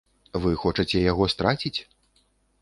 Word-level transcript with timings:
Вы 0.45 0.51
хочаце 0.63 1.01
яго 1.11 1.27
страціць? 1.35 1.77